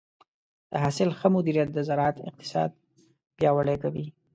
[0.71, 2.69] د حاصل ښه مدیریت د زراعت اقتصاد
[3.37, 4.05] پیاوړی کوي.